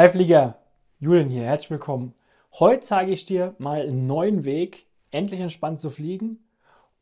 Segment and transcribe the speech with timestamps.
[0.00, 0.56] Hi Flieger,
[0.98, 2.14] Julian hier, herzlich willkommen.
[2.58, 6.38] Heute zeige ich dir mal einen neuen Weg, endlich entspannt zu fliegen,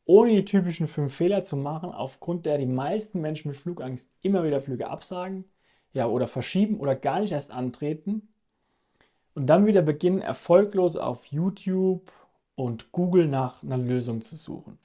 [0.04, 4.42] ohne die typischen fünf Fehler zu machen, aufgrund der die meisten Menschen mit Flugangst immer
[4.42, 5.44] wieder Flüge absagen,
[5.92, 8.26] ja, oder verschieben oder gar nicht erst antreten
[9.36, 12.10] und dann wieder beginnen, erfolglos auf YouTube
[12.56, 14.76] und Google nach einer Lösung zu suchen.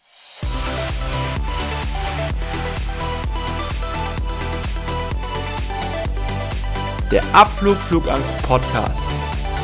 [7.13, 9.03] Der Abflug Flugangst Podcast.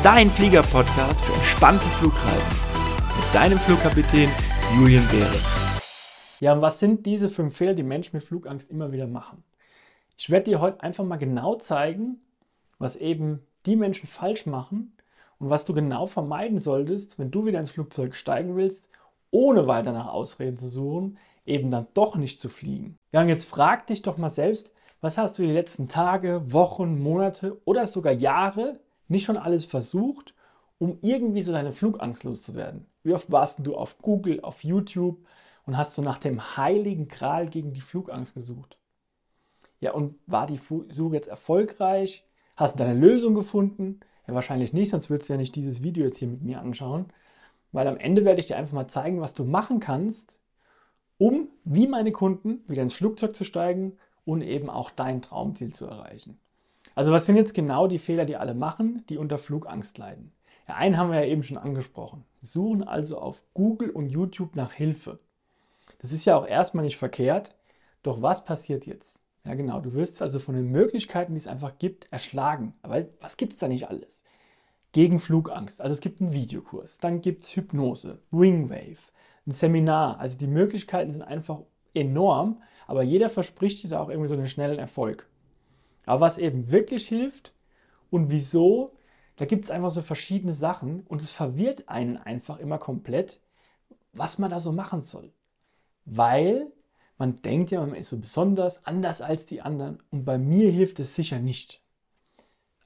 [0.04, 2.52] Dein Flieger-Podcast für entspannte Flugreisen.
[3.16, 4.30] Mit deinem Flugkapitän
[4.76, 6.38] Julian Beres.
[6.38, 9.42] Ja, und was sind diese fünf Fehler, die Menschen mit Flugangst immer wieder machen?
[10.16, 12.20] Ich werde dir heute einfach mal genau zeigen,
[12.78, 14.96] was eben die Menschen falsch machen
[15.40, 18.88] und was du genau vermeiden solltest, wenn du wieder ins Flugzeug steigen willst,
[19.32, 22.96] ohne weiter nach Ausreden zu suchen, eben dann doch nicht zu fliegen.
[23.10, 27.02] Ja, und jetzt frag dich doch mal selbst, was hast du die letzten Tage, Wochen,
[27.02, 30.34] Monate oder sogar Jahre nicht schon alles versucht,
[30.78, 32.86] um irgendwie so deine Flugangst loszuwerden?
[33.02, 35.26] Wie oft warst du auf Google, auf YouTube
[35.66, 38.78] und hast du nach dem heiligen Gral gegen die Flugangst gesucht?
[39.80, 42.26] Ja, und war die Suche jetzt erfolgreich?
[42.56, 44.00] Hast du deine Lösung gefunden?
[44.26, 47.06] Ja, wahrscheinlich nicht, sonst würdest du ja nicht dieses Video jetzt hier mit mir anschauen.
[47.72, 50.40] Weil am Ende werde ich dir einfach mal zeigen, was du machen kannst,
[51.16, 55.86] um, wie meine Kunden, wieder ins Flugzeug zu steigen und eben auch dein Traumziel zu
[55.86, 56.38] erreichen.
[56.94, 60.32] Also was sind jetzt genau die Fehler, die alle machen, die unter Flugangst leiden?
[60.68, 62.24] Ja, einen haben wir ja eben schon angesprochen.
[62.42, 65.18] Suchen also auf Google und YouTube nach Hilfe.
[65.98, 67.54] Das ist ja auch erstmal nicht verkehrt,
[68.02, 69.20] doch was passiert jetzt?
[69.44, 72.74] Ja genau, du wirst also von den Möglichkeiten, die es einfach gibt, erschlagen.
[72.82, 74.24] Aber was gibt es da nicht alles?
[74.92, 75.80] Gegen Flugangst.
[75.80, 78.98] Also es gibt einen Videokurs, dann gibt es Hypnose, Wingwave,
[79.46, 80.18] ein Seminar.
[80.18, 81.60] Also die Möglichkeiten sind einfach
[81.94, 85.28] enorm, aber jeder verspricht dir da auch irgendwie so einen schnellen Erfolg.
[86.06, 87.54] Aber was eben wirklich hilft
[88.10, 88.96] und wieso,
[89.36, 93.40] da gibt es einfach so verschiedene Sachen und es verwirrt einen einfach immer komplett,
[94.12, 95.32] was man da so machen soll.
[96.04, 96.66] Weil
[97.16, 100.98] man denkt ja, man ist so besonders, anders als die anderen und bei mir hilft
[100.98, 101.84] es sicher nicht.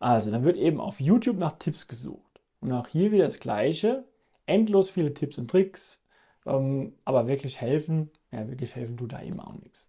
[0.01, 2.43] Also, dann wird eben auf YouTube nach Tipps gesucht.
[2.61, 4.05] Und auch hier wieder das Gleiche.
[4.45, 6.05] Endlos viele Tipps und Tricks,
[6.45, 9.89] ähm, aber wirklich helfen, ja, wirklich helfen tut da eben auch nichts.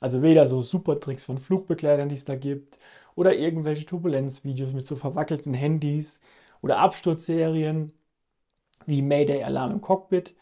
[0.00, 2.78] Also weder so super Tricks von Flugbegleitern, die es da gibt,
[3.14, 6.20] oder irgendwelche Turbulenzvideos mit so verwackelten Handys
[6.62, 7.92] oder Absturzserien
[8.86, 10.34] wie Mayday Alarm im Cockpit.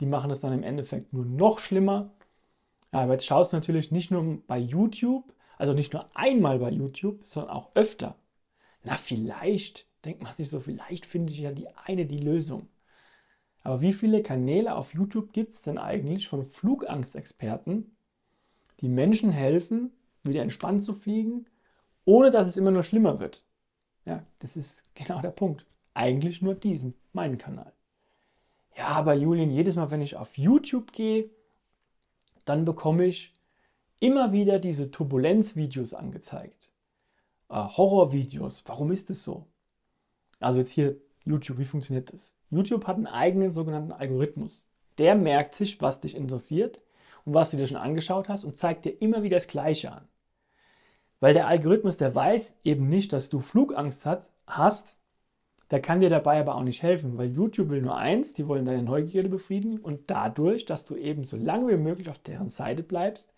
[0.00, 2.10] Die machen es dann im Endeffekt nur noch schlimmer.
[2.92, 7.24] Aber jetzt schaust du natürlich nicht nur bei YouTube, also nicht nur einmal bei YouTube,
[7.24, 8.16] sondern auch öfter.
[8.84, 12.68] Na, vielleicht, denkt man sich so, vielleicht finde ich ja die eine die Lösung.
[13.62, 17.93] Aber wie viele Kanäle auf YouTube gibt es denn eigentlich von Flugangstexperten,
[18.80, 19.92] die Menschen helfen,
[20.22, 21.46] wieder entspannt zu fliegen,
[22.04, 23.44] ohne dass es immer nur schlimmer wird?
[24.04, 25.66] Ja, das ist genau der Punkt.
[25.94, 27.72] Eigentlich nur diesen, meinen Kanal.
[28.76, 31.30] Ja, aber Julian, jedes Mal, wenn ich auf YouTube gehe,
[32.44, 33.32] dann bekomme ich
[34.00, 36.70] immer wieder diese Turbulenzvideos angezeigt.
[37.48, 38.64] Äh, Horrorvideos.
[38.66, 39.46] Warum ist das so?
[40.40, 42.34] Also jetzt hier YouTube, wie funktioniert das?
[42.50, 44.66] YouTube hat einen eigenen sogenannten Algorithmus.
[44.98, 46.80] Der merkt sich, was dich interessiert
[47.24, 50.08] und was du dir schon angeschaut hast und zeigt dir immer wieder das Gleiche an.
[51.20, 54.98] Weil der Algorithmus, der weiß eben nicht, dass du Flugangst hat, hast,
[55.70, 58.64] der kann dir dabei aber auch nicht helfen, weil YouTube will nur eins, die wollen
[58.64, 62.82] deine Neugierde befriedigen und dadurch, dass du eben so lange wie möglich auf deren Seite
[62.82, 63.32] bleibst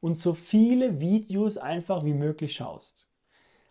[0.00, 3.06] und so viele Videos einfach wie möglich schaust.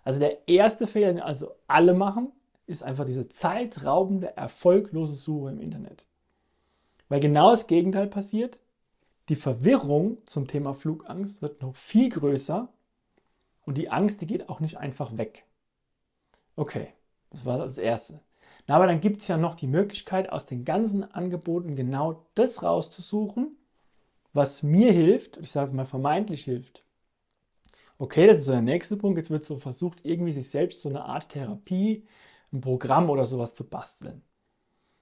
[0.03, 2.31] Also der erste Fehler, den also alle machen,
[2.66, 6.08] ist einfach diese zeitraubende, erfolglose Suche im Internet.
[7.09, 8.59] Weil genau das Gegenteil passiert.
[9.29, 12.67] Die Verwirrung zum Thema Flugangst wird noch viel größer
[13.62, 15.45] und die Angst, die geht auch nicht einfach weg.
[16.56, 16.94] Okay,
[17.29, 18.22] das war das Erste.
[18.66, 22.63] Na, aber dann gibt es ja noch die Möglichkeit, aus den ganzen Angeboten genau das
[22.63, 23.56] rauszusuchen,
[24.34, 26.84] was mir hilft, ich sage es mal vermeintlich hilft.
[28.00, 29.17] Okay, das ist so der nächste Punkt.
[29.17, 32.07] Jetzt wird so versucht, irgendwie sich selbst so eine Art Therapie,
[32.52, 34.23] ein Programm oder sowas zu basteln.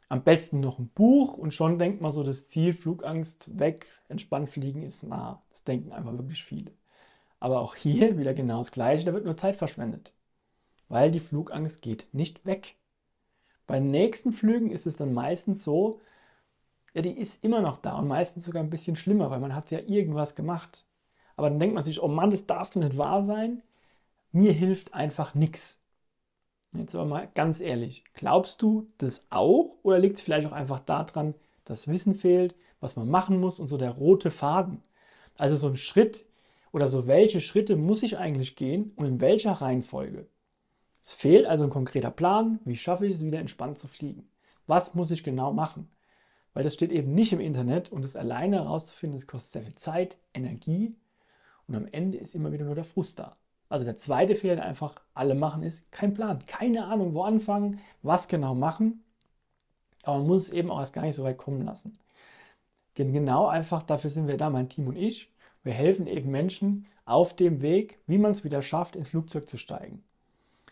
[0.09, 4.49] Am besten noch ein Buch und schon denkt man so, das Ziel Flugangst weg, entspannt
[4.49, 5.41] fliegen ist nah.
[5.49, 6.71] Das denken einfach wirklich viele.
[7.39, 10.13] Aber auch hier wieder genau das Gleiche, da wird nur Zeit verschwendet.
[10.89, 12.77] Weil die Flugangst geht nicht weg.
[13.67, 15.99] Bei den nächsten Flügen ist es dann meistens so,
[16.93, 19.71] ja, die ist immer noch da und meistens sogar ein bisschen schlimmer, weil man hat
[19.71, 20.85] ja irgendwas gemacht.
[21.35, 23.61] Aber dann denkt man sich, oh Mann, das darf doch nicht wahr sein.
[24.31, 25.81] Mir hilft einfach nichts.
[26.73, 30.79] Jetzt aber mal ganz ehrlich, glaubst du das auch oder liegt es vielleicht auch einfach
[30.79, 31.33] daran,
[31.65, 34.83] dass Wissen fehlt, was man machen muss und so der rote Faden?
[35.37, 36.25] Also so ein Schritt
[36.71, 40.27] oder so, welche Schritte muss ich eigentlich gehen und in welcher Reihenfolge?
[41.01, 44.29] Es fehlt also ein konkreter Plan, wie schaffe ich es wieder entspannt zu fliegen.
[44.65, 45.89] Was muss ich genau machen?
[46.53, 49.75] Weil das steht eben nicht im Internet und es alleine herauszufinden, das kostet sehr viel
[49.75, 50.95] Zeit, Energie
[51.67, 53.33] und am Ende ist immer wieder nur der Frust da.
[53.69, 56.45] Also der zweite Fehler, den einfach alle machen, ist kein Plan.
[56.47, 59.03] Keine Ahnung, wo anfangen, was genau machen.
[60.03, 61.97] Aber man muss es eben auch erst gar nicht so weit kommen lassen.
[62.95, 65.31] Genau einfach dafür sind wir da, mein Team und ich.
[65.63, 69.57] Wir helfen eben Menschen auf dem Weg, wie man es wieder schafft, ins Flugzeug zu
[69.57, 70.03] steigen.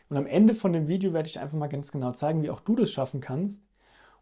[0.10, 2.62] Und am Ende von dem Video werde ich einfach mal ganz genau zeigen, wie auch
[2.62, 3.62] du das schaffen kannst.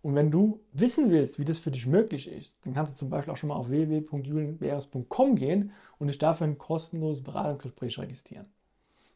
[0.01, 3.09] Und wenn du wissen willst, wie das für dich möglich ist, dann kannst du zum
[3.09, 8.47] Beispiel auch schon mal auf www.julienbeeres.com gehen und dich dafür ein kostenloses Beratungsgespräch registrieren.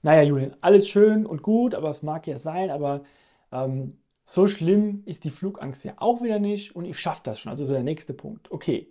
[0.07, 3.03] Naja, Julian, alles schön und gut, aber es mag ja sein, aber
[3.51, 7.49] ähm, so schlimm ist die Flugangst ja auch wieder nicht und ich schaffe das schon.
[7.49, 8.49] Also so der nächste Punkt.
[8.49, 8.87] Okay,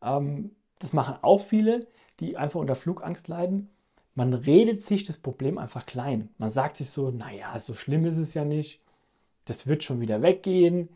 [0.00, 1.88] ähm, das machen auch viele,
[2.20, 3.70] die einfach unter Flugangst leiden.
[4.14, 6.28] Man redet sich das Problem einfach klein.
[6.38, 8.80] Man sagt sich so, naja, so schlimm ist es ja nicht.
[9.46, 10.90] Das wird schon wieder weggehen.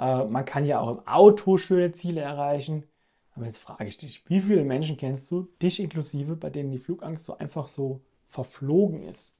[0.00, 2.82] Äh, man kann ja auch im Auto schöne Ziele erreichen.
[3.36, 6.78] Aber jetzt frage ich dich, wie viele Menschen kennst du, dich inklusive, bei denen die
[6.78, 9.36] Flugangst so einfach so verflogen ist?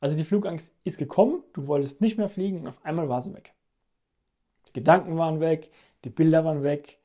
[0.00, 3.34] Also die Flugangst ist gekommen, du wolltest nicht mehr fliegen und auf einmal war sie
[3.34, 3.54] weg.
[4.66, 5.70] Die Gedanken waren weg,
[6.04, 6.98] die Bilder waren weg,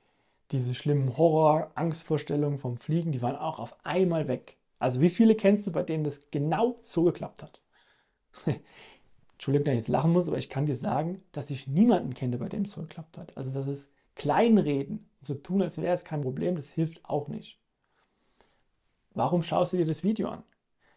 [0.51, 4.57] diese schlimmen Horror, Angstvorstellungen vom Fliegen, die waren auch auf einmal weg.
[4.77, 7.61] Also wie viele kennst du, bei denen das genau so geklappt hat?
[9.33, 12.37] Entschuldigung, dass ich jetzt lachen muss, aber ich kann dir sagen, dass ich niemanden kenne,
[12.37, 13.35] bei dem es so geklappt hat.
[13.35, 17.59] Also das ist Kleinreden, so tun, als wäre es kein Problem, das hilft auch nicht.
[19.15, 20.43] Warum schaust du dir das Video an?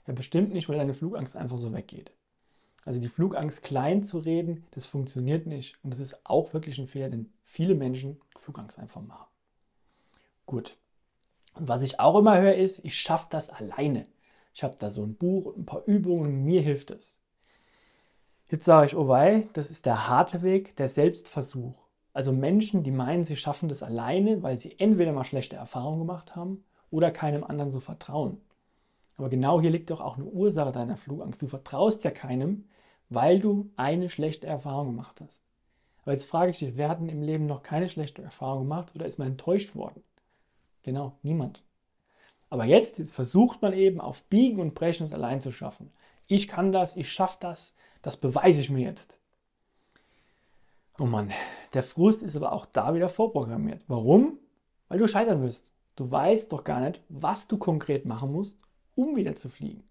[0.07, 2.13] Ja, bestimmt nicht, weil deine Flugangst einfach so weggeht.
[2.85, 5.77] Also die Flugangst klein zu reden, das funktioniert nicht.
[5.83, 9.27] Und das ist auch wirklich ein Fehler, den viele Menschen Flugangst einfach machen.
[10.47, 10.77] Gut.
[11.55, 14.07] Und was ich auch immer höre, ist, ich schaffe das alleine.
[14.55, 17.21] Ich habe da so ein Buch und ein paar Übungen und mir hilft es.
[18.49, 21.75] Jetzt sage ich, oh wei, das ist der harte Weg, der Selbstversuch.
[22.13, 26.37] Also Menschen, die meinen, sie schaffen das alleine, weil sie entweder mal schlechte Erfahrungen gemacht
[26.37, 28.41] haben oder keinem anderen so vertrauen.
[29.17, 31.41] Aber genau hier liegt doch auch eine Ursache deiner Flugangst.
[31.41, 32.69] Du vertraust ja keinem,
[33.09, 35.45] weil du eine schlechte Erfahrung gemacht hast.
[36.03, 38.93] Aber jetzt frage ich dich, wer hat denn im Leben noch keine schlechte Erfahrung gemacht
[38.95, 40.03] oder ist man enttäuscht worden?
[40.83, 41.65] Genau, niemand.
[42.49, 45.91] Aber jetzt, jetzt versucht man eben auf Biegen und Brechen es allein zu schaffen.
[46.29, 49.19] Ich kann das, ich schaffe das, das beweise ich mir jetzt.
[50.99, 51.33] Oh Mann,
[51.75, 53.83] der Frust ist aber auch da wieder vorprogrammiert.
[53.89, 54.39] Warum?
[54.89, 55.75] Weil du scheitern wirst.
[55.97, 58.59] Du weißt doch gar nicht, was du konkret machen musst,
[58.97, 59.85] um wieder zu fliegen.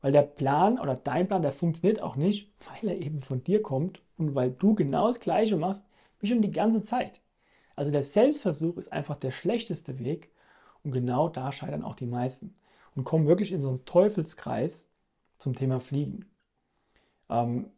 [0.00, 3.62] Weil der Plan oder dein Plan, der funktioniert auch nicht, weil er eben von dir
[3.62, 5.84] kommt und weil du genau das Gleiche machst
[6.20, 7.20] wie schon die ganze Zeit.
[7.74, 10.30] Also der Selbstversuch ist einfach der schlechteste Weg
[10.82, 12.54] und genau da scheitern auch die meisten
[12.94, 14.88] und kommen wirklich in so einen Teufelskreis
[15.38, 16.24] zum Thema Fliegen.
[17.28, 17.70] Ähm,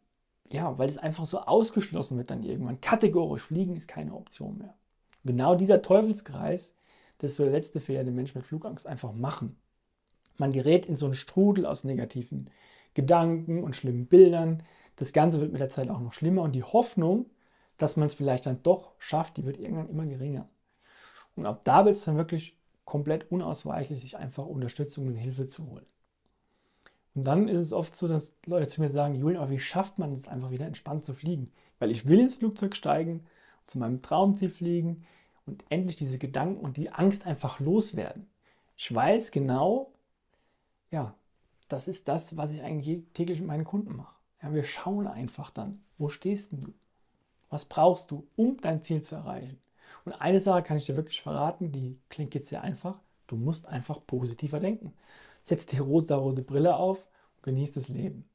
[0.49, 2.81] ja, weil es einfach so ausgeschlossen wird dann irgendwann.
[2.81, 4.75] Kategorisch, Fliegen ist keine Option mehr.
[5.23, 6.75] Genau dieser Teufelskreis,
[7.19, 9.55] das ist so der letzte Fehler, den Menschen mit Flugangst einfach machen.
[10.37, 12.49] Man gerät in so einen Strudel aus negativen
[12.93, 14.63] Gedanken und schlimmen Bildern.
[14.95, 17.29] Das Ganze wird mit der Zeit auch noch schlimmer und die Hoffnung,
[17.77, 20.47] dass man es vielleicht dann doch schafft, die wird irgendwann immer geringer.
[21.35, 22.55] Und ab da wird es dann wirklich
[22.85, 25.85] komplett unausweichlich, sich einfach Unterstützung und Hilfe zu holen.
[27.13, 29.97] Und dann ist es oft so, dass Leute zu mir sagen, Julian, aber wie schafft
[29.97, 31.51] man es einfach wieder entspannt zu fliegen?
[31.79, 33.25] Weil ich will ins Flugzeug steigen,
[33.67, 35.05] zu meinem Traumziel fliegen
[35.45, 38.27] und endlich diese Gedanken und die Angst einfach loswerden.
[38.77, 39.90] Ich weiß genau,
[40.91, 41.15] ja,
[41.67, 44.15] das ist das, was ich eigentlich täglich mit meinen Kunden mache.
[44.41, 46.73] Ja, wir schauen einfach dann, wo stehst du?
[47.49, 49.59] Was brauchst du, um dein Ziel zu erreichen?
[50.05, 52.99] Und eine Sache kann ich dir wirklich verraten, die klingt jetzt sehr einfach.
[53.27, 54.93] Du musst einfach positiver denken.
[55.41, 57.05] Setz die rosa-rote Brille auf
[57.37, 58.25] und genießt das Leben.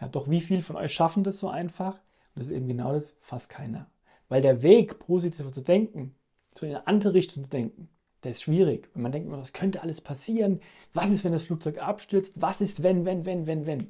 [0.00, 1.94] Ja, doch wie viele von euch schaffen das so einfach?
[1.94, 3.90] Und das ist eben genau das, fast keiner.
[4.28, 6.14] Weil der Weg, positiver zu denken,
[6.52, 7.88] zu einer andere Richtung zu denken,
[8.22, 8.88] der ist schwierig.
[8.94, 10.60] Wenn man denkt, was könnte alles passieren?
[10.92, 12.40] Was ist, wenn das Flugzeug abstürzt?
[12.42, 13.88] Was ist, wenn, wenn, wenn, wenn, wenn?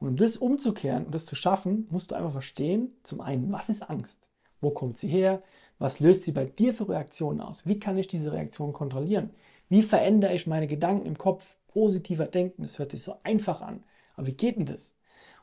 [0.00, 3.68] Und um das umzukehren und das zu schaffen, musst du einfach verstehen, zum einen, was
[3.68, 4.28] ist Angst?
[4.60, 5.40] Wo kommt sie her?
[5.78, 7.66] Was löst sie bei dir für Reaktionen aus?
[7.66, 9.30] Wie kann ich diese Reaktionen kontrollieren?
[9.68, 11.56] Wie verändere ich meine Gedanken im Kopf?
[11.68, 13.84] Positiver denken, das hört sich so einfach an.
[14.16, 14.96] Aber wie geht denn das?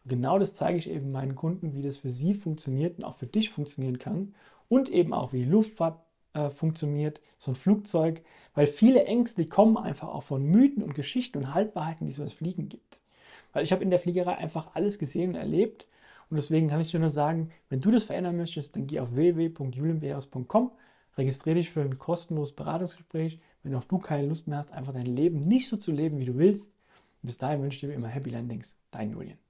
[0.03, 3.15] Und genau das zeige ich eben meinen Kunden, wie das für sie funktioniert und auch
[3.15, 4.35] für dich funktionieren kann.
[4.67, 5.99] Und eben auch, wie Luftfahrt
[6.35, 8.21] äh, funktioniert, so ein Flugzeug.
[8.53, 12.25] Weil viele Ängste, kommen einfach auch von Mythen und Geschichten und Haltbarheiten, die es über
[12.25, 12.99] das Fliegen gibt.
[13.53, 15.87] Weil ich habe in der Fliegerei einfach alles gesehen und erlebt.
[16.29, 19.15] Und deswegen kann ich dir nur sagen, wenn du das verändern möchtest, dann geh auf
[19.15, 20.71] www.julienbeeres.com,
[21.17, 23.39] registriere dich für ein kostenloses Beratungsgespräch.
[23.63, 26.25] Wenn auch du keine Lust mehr hast, einfach dein Leben nicht so zu leben, wie
[26.25, 26.71] du willst.
[27.21, 28.75] bis dahin wünsche ich dir immer Happy Landings.
[28.91, 29.44] Dein Julian.